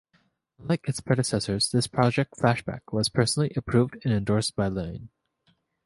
[0.57, 5.09] Unlike its predecessors, this project, "Flashback", was personally approved and endorsed by Lynne.